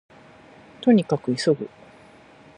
[0.81, 1.69] 兎に角急ぐ